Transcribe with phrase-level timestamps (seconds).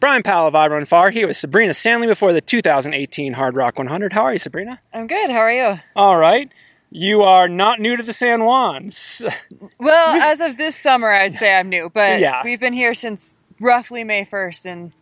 [0.00, 4.12] Brian Powell of iRunFar here with Sabrina Stanley before the 2018 Hardrock 100.
[4.12, 4.78] How are you, Sabrina?
[4.92, 5.30] I'm good.
[5.30, 5.80] How are you?
[5.96, 6.50] All right.
[6.90, 9.22] You are not new to the San Juans.
[9.78, 12.42] Well, as of this summer, I'd say I'm new, but Yeah.
[12.44, 14.92] we've been here since roughly May 1st and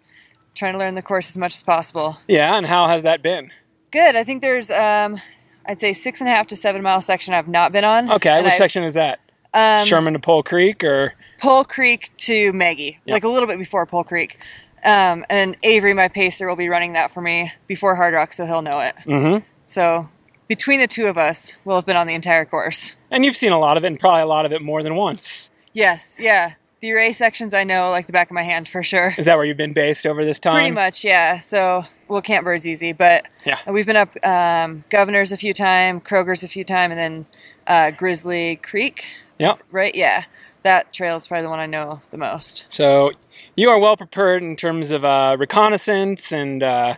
[0.55, 2.19] trying to learn the course as much as possible.
[2.29, 3.51] yeah, and how has that been?
[3.91, 4.15] Good.
[4.17, 5.21] I think there's, um,
[5.67, 8.11] I'd say six and a half to seven mile section I've not been on.
[8.13, 9.21] Okay, which I- section is that?
[9.55, 13.85] Um, Sherman to Pole Creek or Pole Creek to Maggie, like a little bit before
[13.87, 14.39] Pole Creek.
[14.85, 18.63] Um, and Avery, my pacer, will be running that for me before Hardrock, so he'll
[18.63, 18.95] know it.
[19.07, 19.43] Mhm.
[19.67, 20.09] So
[20.49, 22.93] between the two of us, we'll have been on the entire course.
[23.11, 24.95] And you've seen a lot of it and probably a lot of it more than
[24.97, 25.51] once.
[25.73, 26.53] Yes, yeah.
[26.81, 29.15] The Ouray sections I know like the back of my hand for sure.
[29.17, 30.55] Is that where you've been based over this time?
[30.55, 31.39] Pretty much, yeah.
[31.39, 33.59] So, well, Camp Bird's easy, but Yeah.
[33.69, 37.27] we've been up um, Governor's a few times, Kroger's a few times, and then
[37.69, 39.05] uh, Grizzly Creek,
[39.39, 39.63] Yep.
[39.71, 39.95] right?
[39.95, 40.25] Yeah.
[40.63, 42.65] That trail is probably the one I know the most.
[42.69, 43.11] So
[43.57, 46.95] you are well prepared in terms of uh, reconnaissance and uh,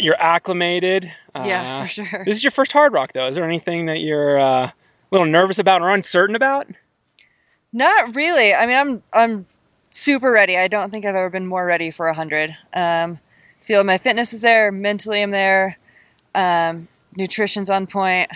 [0.00, 1.12] you're acclimated.
[1.36, 2.24] yeah, Uh, for sure.
[2.26, 3.28] This is your first Hardrock, though.
[3.28, 4.72] Is there anything that you're uh, a
[5.12, 6.66] little nervous about or uncertain about?
[7.72, 8.54] Not really.
[8.54, 9.46] I mean, I'm I'm
[9.90, 10.56] super ready.
[10.58, 12.56] I don't think I've ever been more ready for a hundred.
[12.74, 13.18] Um,
[13.62, 15.78] feel my fitness is there, mentally I'm there,
[16.34, 18.30] um, nutrition's on point.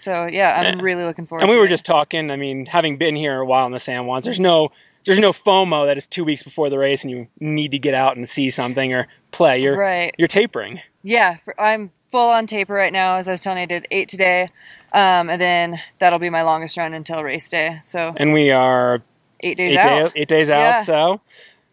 [0.00, 0.82] So yeah, I'm Yeah.
[0.82, 1.42] really looking forward.
[1.42, 1.68] And we were it.
[1.68, 2.30] just talking.
[2.30, 4.70] I mean, having been here a while in the San Juans, there's no
[5.06, 7.94] there's no FOMO that is two weeks before the race and you need to get
[7.94, 9.58] out and see something or play.
[9.60, 10.14] You're right.
[10.18, 10.80] you're tapering.
[11.02, 13.16] Yeah, I'm full on taper right now.
[13.16, 14.48] As I was telling you, I did eight today,
[14.92, 17.78] um, and then that'll be my longest run until race day.
[17.82, 19.00] So And we are
[19.42, 20.82] eight days eight, out day- eight days out, Yeah.
[20.82, 21.20] so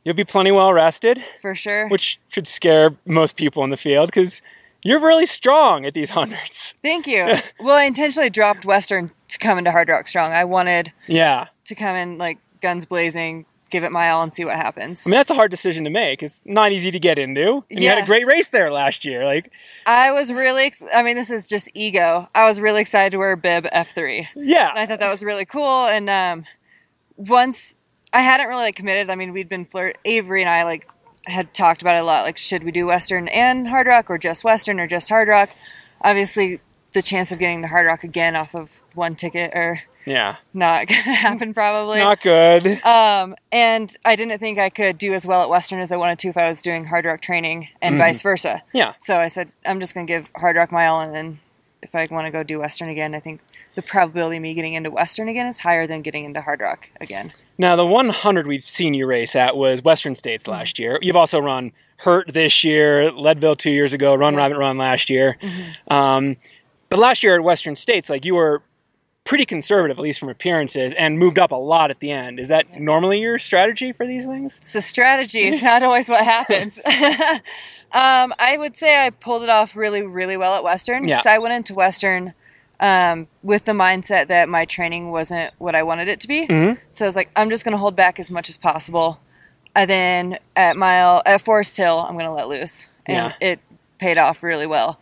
[0.06, 1.90] you'll be plenty well rested, for sure.
[1.90, 4.42] which should scare most people in the field because
[4.88, 6.74] you're really strong at these hundreds.
[6.82, 7.36] Thank you.
[7.60, 10.32] well, I intentionally dropped Western to come into Hardrock Strong.
[10.34, 11.48] I wanted Yeah.
[11.66, 15.06] to come in like guns blazing, give it my all, and see what happens.
[15.06, 16.24] I mean, that's a hard decision to make.
[16.24, 17.64] It's not easy to get into.
[17.70, 19.26] And you had a great race there last year.
[19.26, 19.52] Like,
[19.86, 22.30] I was really, ex- I mean, this is just ego.
[22.34, 24.28] I was really excited to wear bib F3.
[24.36, 24.70] yeah.
[24.70, 25.86] And I thought that was really cool.
[25.88, 26.46] And um,
[27.18, 27.78] once
[28.14, 30.88] I hadn't really like, committed, I mean, we'd been flirt, Avery and I like
[31.28, 32.24] had talked about it a lot.
[32.24, 35.50] Like, should we do Western and Hardrock or just Western or just Hardrock?
[36.02, 36.60] Obviously,
[36.94, 40.38] the chance of getting the Hardrock again off of one ticket are yeah.
[40.54, 42.00] not to happen probably.
[42.00, 42.82] Not good.
[42.86, 46.20] Um, and I didn't think I could do as well at Western as I wanted
[46.20, 48.00] to if I was doing Hardrock training and Mhm.
[48.00, 48.64] vice versa.
[48.74, 48.94] Yeah.
[49.00, 51.02] So I said, I'm just going to give Hardrock my all.
[51.02, 51.40] And then
[51.82, 53.42] if I want to go do Western again, I think
[53.76, 57.32] the probability of me getting into Western again is higher than getting into Hardrock again.
[57.58, 60.52] Now, the 100 we've seen you race at was Western States Mm-hmm.
[60.52, 61.00] last year.
[61.02, 64.42] You've also run Hurt this year, Leadville two years ago, Run Yeah.
[64.42, 65.38] Rabbit Run last year.
[65.42, 65.92] Mhm.
[65.92, 66.38] Um,
[66.90, 68.62] but last year at Western States, like you were
[69.28, 72.40] pretty conservative, at least from appearances, and moved up a lot at the end.
[72.40, 72.80] Is that Yeah.
[72.80, 74.58] normally your strategy for these things?
[74.58, 75.42] It's the strategy.
[75.42, 76.80] It's not always what happens.
[77.92, 81.08] um, I would say I pulled it off really, really well at Western.
[81.08, 81.22] Yeah.
[81.22, 82.34] So I went into Western
[82.80, 86.48] um, with the mindset that my training wasn't what I wanted it to be.
[86.48, 86.78] Mhm.
[86.94, 89.20] So I was like, I'm just going to hold back as much as possible.
[89.76, 93.60] And then at mile at Forest Hill, I'm going to let loose, and it
[94.00, 95.00] paid off really well.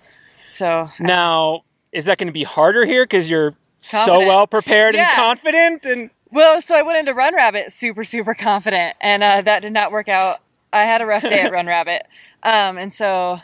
[0.50, 3.54] So Now, is that going to be harder here because you're
[3.86, 5.86] so well prepared and confident?
[5.86, 9.74] And well, so I went into Run Rabbit super, super confident, and uh, that did
[9.74, 10.40] not work out.
[10.74, 12.06] I had a rough day at Run Rabbit,
[12.44, 13.40] um, and so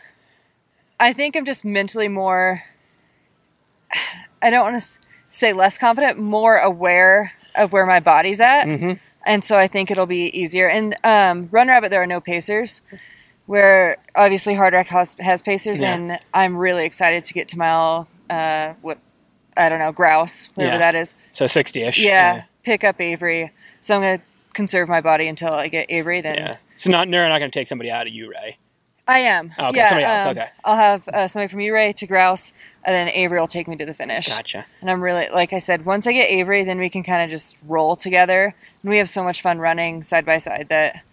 [0.99, 2.63] I think I'm just mentally more.
[4.41, 4.87] I don't want to
[5.31, 8.99] say less confident, more aware of where my body's at, Mhm.
[9.25, 10.67] and so I think it'll be easier.
[10.69, 12.81] And um, Run Rabbit, there are no pacers.
[13.47, 15.93] Where obviously Hardrock has, has pacers, Yeah.
[15.93, 18.97] and I'm really excited to get to mile uh, what
[19.57, 20.79] I don't know grouse, whatever Yeah.
[20.79, 21.15] that is.
[21.31, 21.99] so 60 ish.
[21.99, 23.51] Yeah, pick up Avery.
[23.81, 24.21] So I'm gonna
[24.53, 26.21] conserve my body until I get Avery.
[26.21, 26.57] Then Yeah.
[26.75, 28.57] So not they're not going to take somebody out of Ouray.
[29.07, 29.53] I am.
[29.57, 30.49] Oh, okay, yeah, somebody else, um, okay.
[30.63, 32.53] I'll have uh, somebody from Ouray to grouse,
[32.85, 34.27] and then Avery will take me to the finish.
[34.27, 34.65] Gotcha.
[34.79, 37.29] And I'm really, like I said, once I get Avery, then we can kind of
[37.29, 41.03] just roll together, and we have so much fun running side by side that,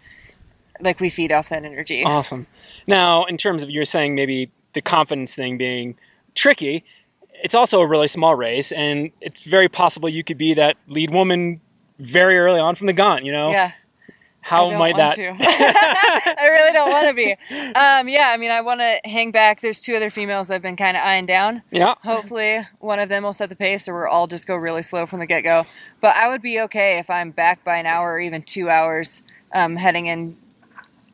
[0.80, 2.04] like, we feed off that energy.
[2.04, 2.46] Awesome.
[2.86, 5.96] Now, in terms of you're saying maybe the confidence thing being
[6.34, 6.84] tricky,
[7.43, 11.11] it's also a really small race, and it's very possible you could be that lead
[11.11, 11.61] woman
[11.99, 13.25] very early on from the gun.
[13.25, 13.73] You know, Yeah.
[14.40, 15.38] how I don't might want that?
[15.38, 16.35] to.
[16.40, 17.37] I really don't want to be.
[17.79, 19.61] Um, yeah, I mean, I want to hang back.
[19.61, 21.62] There's two other females I've been kind of eyeing down.
[21.70, 21.94] yeah.
[22.02, 25.06] Hopefully, one of them will set the pace, or we'll all just go really slow
[25.06, 25.64] from the get go.
[26.00, 29.23] But I would be okay if I'm back by an hour or even two hours,
[29.55, 30.37] um, heading in,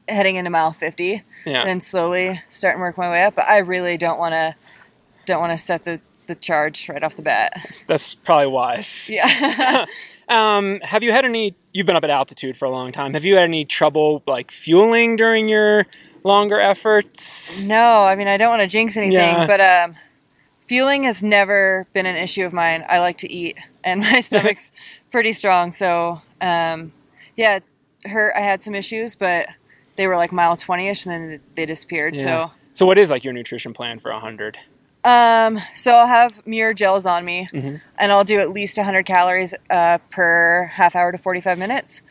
[0.09, 1.61] heading into mile fifty, Yeah.
[1.61, 3.35] and then slowly starting work my way up.
[3.35, 4.55] But I really don't want to,
[5.27, 7.53] don't want to set the the charge right off the bat.
[7.87, 9.11] That's probably wise.
[9.15, 9.87] Yeah.
[10.29, 11.55] um, have you had any?
[11.73, 13.13] You've been up at altitude for a long time.
[13.15, 15.87] Have you had any trouble like fueling during your
[16.25, 17.67] longer efforts?
[17.67, 19.47] No, I mean I don't want to jinx anything, yeah.
[19.47, 19.95] but um,
[20.67, 22.85] fueling has never been an issue of mine.
[22.89, 24.73] I like to eat, and my stomach's
[25.11, 26.93] pretty strong, so um,
[27.37, 27.61] yeah,
[28.05, 28.35] hurt.
[28.37, 29.47] I had some issues, but
[29.97, 32.17] they were like mile twenty ish, and then they disappeared.
[32.17, 32.23] Yeah.
[32.23, 32.53] So.
[32.75, 34.59] So what is like your nutrition plan for 100?
[35.05, 37.81] Um, so I'll have Muir gels on me, Mhm.
[37.99, 42.03] and I'll do at least 100 calories uh, per half hour to 45 minutes.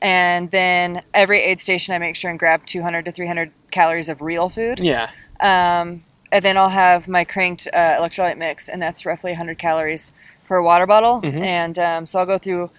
[0.00, 4.20] And then every aid station, I make sure and grab 200 to 300 calories of
[4.20, 4.80] real food.
[4.80, 5.10] Yeah.
[5.40, 6.02] Um,
[6.32, 10.12] and then I'll have my cranked uh, electrolyte mix, and that's roughly 100 calories
[10.48, 11.20] per water bottle.
[11.22, 11.42] Mhm.
[11.44, 12.70] And um, so I'll go through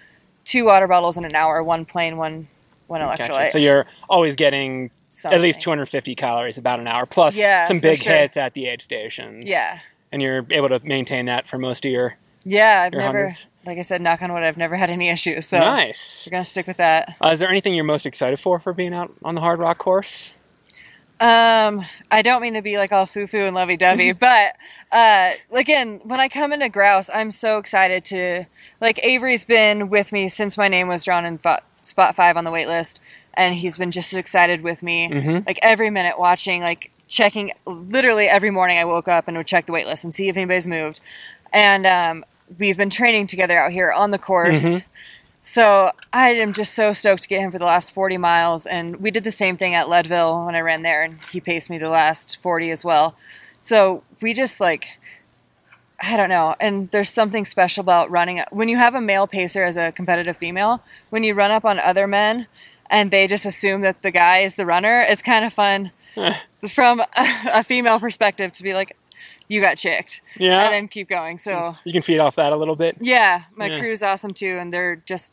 [0.44, 2.48] two water bottles in an hour, one plain, one
[2.86, 3.22] one Gotcha.
[3.24, 3.48] electrolyte.
[3.50, 4.90] So you're always getting
[5.24, 8.12] at least 250 calories about an hour, plus Yeah, some big sure.
[8.14, 9.44] hits at the aid stations.
[9.48, 9.78] Yeah,
[10.12, 12.16] And you're able to maintain that for most of your.
[12.44, 12.82] yeah.
[12.86, 13.46] I've Your never, hundreds.
[13.66, 15.46] like I said, knock on wood, I've never had any issues.
[15.46, 16.26] So nice.
[16.26, 17.16] we're gonna stick with that.
[17.22, 20.34] Uh, is there anything you're most excited for for being out on the Hardrock course?
[21.20, 24.52] Um, I don't mean to be like all foo foo and lovey dovey, but
[24.90, 28.44] uh, again, when I come into grouse, I'm so excited to
[28.80, 31.38] like Avery's been with me since my name was drawn in
[31.82, 33.00] spot five on the wait list,
[33.36, 35.46] and he's been just as excited with me, Mhm.
[35.46, 37.52] like every minute watching, like checking.
[37.66, 40.36] Literally every morning, I woke up and would check the wait list and see if
[40.36, 41.00] anybody's moved,
[41.52, 42.24] and um,
[42.58, 44.62] we've been training together out here on the course.
[44.64, 44.84] Mhm.
[45.46, 48.64] So I am just so stoked to get him for the last 40 miles.
[48.64, 51.68] And we did the same thing at Leadville when I ran there, and he paced
[51.68, 53.14] me the last 40 as well.
[53.60, 54.86] So we just like,
[56.00, 56.54] I don't know.
[56.60, 58.42] And there's something special about running.
[58.50, 61.78] When you have a male pacer as a competitive female, when you run up on
[61.78, 62.46] other men
[62.90, 66.36] and they just assume that the guy is the runner, it's kind of fun Eh,
[66.68, 67.06] from a,
[67.54, 68.96] a female perspective to be like,
[69.48, 70.20] you got chicked.
[70.38, 70.64] yeah.
[70.64, 71.38] And then keep going.
[71.38, 71.74] So.
[71.84, 72.96] you can feed off that a little bit.
[73.00, 73.78] Yeah, my Yeah.
[73.80, 75.32] crew's awesome too, and they're just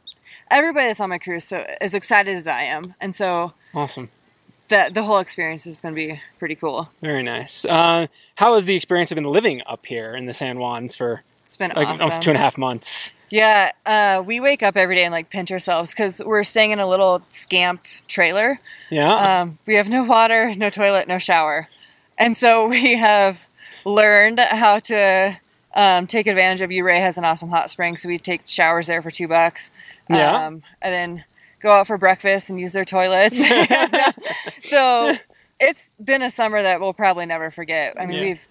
[0.50, 4.10] everybody that's on my crew is so as excited as I am, and so Awesome.
[4.70, 6.90] that the whole experience is going to be pretty cool.
[7.02, 7.64] Very nice.
[7.64, 11.22] Uh, how has the experience of been living up here in the San Juans for
[11.44, 12.02] It's been like awesome.
[12.02, 13.12] almost two and a half months?
[13.30, 16.80] Yeah, uh, we wake up every day and like pinch ourselves because we're staying in
[16.80, 18.60] a little scamp trailer.
[18.90, 19.42] Yeah.
[19.42, 21.70] Um, we have no water, no toilet, no shower,
[22.18, 23.46] and so we have
[23.86, 25.38] learned how to
[25.74, 26.72] um, take advantage of.
[26.72, 29.72] Ouray has an awesome hot spring, so we take showers there for two bucks.
[30.10, 30.48] Yeah.
[30.48, 31.24] um, and then
[31.62, 33.40] go out for breakfast and use their toilets.
[34.62, 35.14] so
[35.60, 37.96] it's been a summer that we'll probably never forget.
[38.00, 38.24] I mean, Yeah.
[38.24, 38.50] we've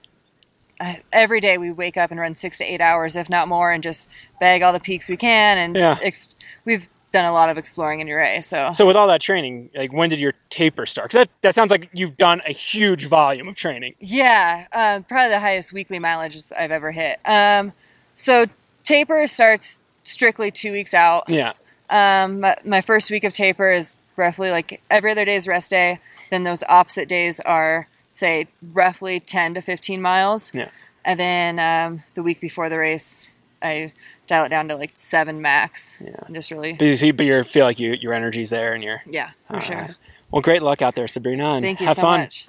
[1.12, 3.82] every day we wake up and run six to eight hours, if not more, and
[3.82, 4.08] just
[4.40, 5.58] bag all the peaks we can.
[5.58, 5.98] And Yeah.
[6.02, 6.28] ex-
[6.64, 8.40] we've done a lot of exploring in Ouray.
[8.40, 11.10] So, so with all that training, like when did your taper start?
[11.10, 13.94] 'Cause that that sounds like you've done a huge volume of training.
[13.98, 17.18] yeah, uh, probably the highest weekly mileage I've ever hit.
[17.24, 17.72] Um,
[18.14, 18.46] so
[18.84, 21.24] taper starts strictly two weeks out.
[21.28, 21.52] Yeah.
[21.90, 25.70] Um, my, my first week of taper is roughly like every other day is rest
[25.70, 25.98] day.
[26.30, 30.52] Then those opposite days are say roughly 10 to 15 miles.
[30.54, 30.70] Yeah.
[31.04, 33.30] And then um, the week before the race,
[33.62, 33.92] I
[34.26, 35.96] dial it down to like seven max.
[36.00, 36.16] Yeah.
[36.26, 38.82] And just really, But you see, but you feel like you, your energy's there, and
[38.84, 39.96] you're yeah, for all sure.
[40.30, 42.20] Well, great luck out there, Sabrina, and Thank you have so fun.
[42.20, 42.46] much.